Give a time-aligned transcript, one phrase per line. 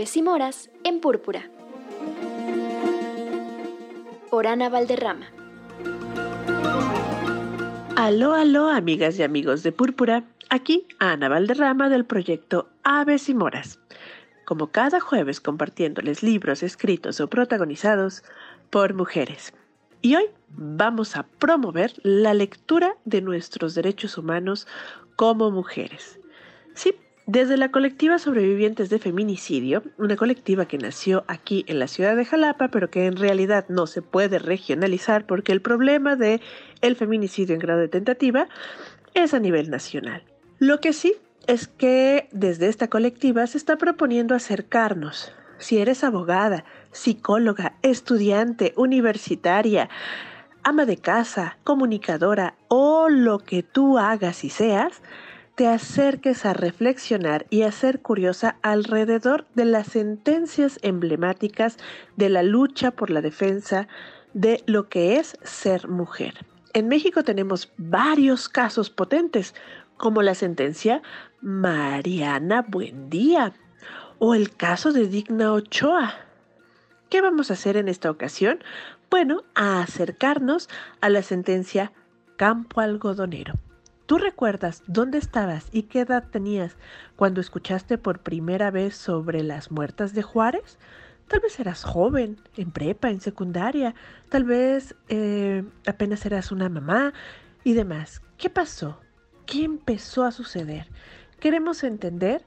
[0.00, 1.50] Aves y Moras en Púrpura.
[4.30, 5.26] Por Ana Valderrama.
[7.96, 10.24] Aló, aló, amigas y amigos de Púrpura.
[10.48, 13.78] Aquí Ana Valderrama del proyecto Aves y Moras.
[14.46, 18.22] Como cada jueves compartiéndoles libros escritos o protagonizados
[18.70, 19.52] por mujeres.
[20.00, 24.66] Y hoy vamos a promover la lectura de nuestros derechos humanos
[25.16, 26.18] como mujeres.
[26.72, 26.94] Sí,
[27.30, 32.24] desde la colectiva Sobrevivientes de Feminicidio, una colectiva que nació aquí en la ciudad de
[32.24, 36.40] Jalapa, pero que en realidad no se puede regionalizar porque el problema de
[36.80, 38.48] el feminicidio en grado de tentativa
[39.14, 40.24] es a nivel nacional.
[40.58, 41.14] Lo que sí
[41.46, 45.32] es que desde esta colectiva se está proponiendo acercarnos.
[45.58, 49.88] Si eres abogada, psicóloga, estudiante, universitaria,
[50.64, 55.00] ama de casa, comunicadora o lo que tú hagas y seas,
[55.60, 61.76] te acerques a reflexionar y a ser curiosa alrededor de las sentencias emblemáticas
[62.16, 63.86] de la lucha por la defensa
[64.32, 66.46] de lo que es ser mujer.
[66.72, 69.54] En México tenemos varios casos potentes,
[69.98, 71.02] como la sentencia
[71.42, 73.52] Mariana Buendía
[74.18, 76.14] o el caso de Digna Ochoa.
[77.10, 78.64] ¿Qué vamos a hacer en esta ocasión?
[79.10, 80.70] Bueno, a acercarnos
[81.02, 81.92] a la sentencia
[82.38, 83.52] Campo Algodonero.
[84.10, 86.76] ¿Tú recuerdas dónde estabas y qué edad tenías
[87.14, 90.80] cuando escuchaste por primera vez sobre las muertas de Juárez?
[91.28, 93.94] Tal vez eras joven, en prepa, en secundaria,
[94.28, 97.14] tal vez eh, apenas eras una mamá
[97.62, 98.20] y demás.
[98.36, 98.98] ¿Qué pasó?
[99.46, 100.88] ¿Qué empezó a suceder?
[101.38, 102.44] Queremos entender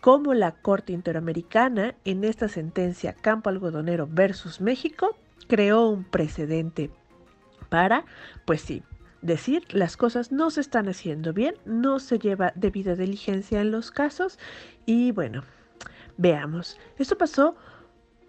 [0.00, 6.90] cómo la Corte Interamericana en esta sentencia Campo Algodonero versus México creó un precedente
[7.68, 8.04] para,
[8.46, 8.82] pues sí,
[9.24, 13.90] decir las cosas no se están haciendo bien, no se lleva debida diligencia en los
[13.90, 14.38] casos
[14.86, 15.42] y bueno,
[16.18, 16.78] veamos.
[16.98, 17.56] Esto pasó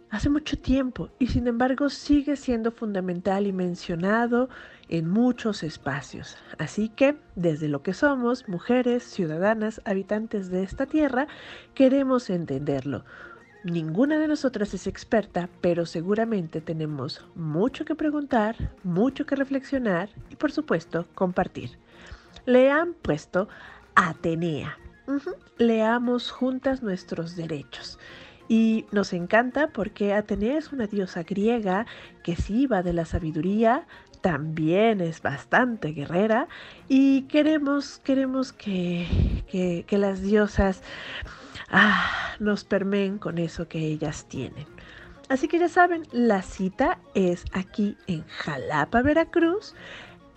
[0.10, 4.48] hace mucho tiempo y sin embargo sigue siendo fundamental y mencionado
[4.88, 6.38] en muchos espacios.
[6.58, 11.28] Así que desde lo que somos, mujeres, ciudadanas, habitantes de esta tierra,
[11.74, 13.04] queremos entenderlo.
[13.66, 20.36] Ninguna de nosotras es experta, pero seguramente tenemos mucho que preguntar, mucho que reflexionar y
[20.36, 21.72] por supuesto compartir.
[22.46, 23.50] Le han puesto
[23.96, 24.78] Atenea.
[25.58, 27.98] Leamos juntas nuestros derechos.
[28.48, 31.88] Y nos encanta porque Atenea es una diosa griega
[32.22, 33.88] que sí de la sabiduría,
[34.22, 36.48] también es bastante guerrera
[36.88, 39.08] y queremos, queremos que,
[39.50, 40.84] que, que las diosas
[41.76, 44.66] ah, nos permeen con eso que ellas tienen.
[45.30, 49.74] Así que ya saben, la cita es aquí en Jalapa, Veracruz,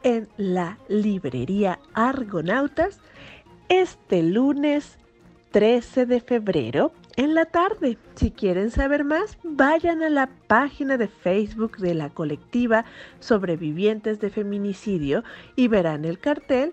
[0.02, 3.00] en la librería Argonautas,
[3.68, 4.98] este lunes
[5.50, 7.98] 13 de febrero en la tarde.
[8.14, 12.84] Si quieren saber más, vayan a la página de Facebook de la colectiva
[13.20, 15.22] Sobrevivientes de Feminicidio
[15.56, 16.72] y verán el cartel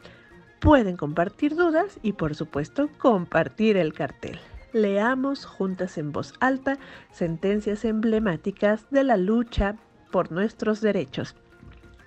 [0.65, 4.39] Pueden compartir dudas y por supuesto compartir el cartel.
[4.75, 6.77] Leamos juntas en voz alta
[7.09, 9.77] sentencias emblemáticas de la lucha
[10.11, 11.33] por nuestros derechos.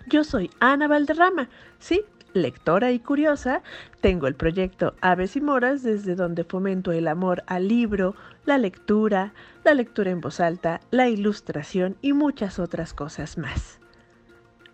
[0.06, 1.48] Yo soy Ana Valderrama,
[1.78, 3.62] sí, lectora y curiosa,
[4.02, 8.14] tengo el proyecto Aves y Moras desde donde fomento el amor al libro,
[8.44, 9.32] la lectura,
[9.64, 13.80] la lectura en voz alta, la ilustración y muchas otras cosas más.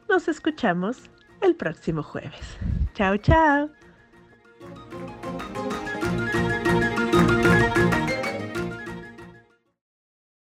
[0.09, 1.11] Nos escuchamos
[1.43, 2.59] el próximo jueves.
[2.95, 3.71] Chao, chao.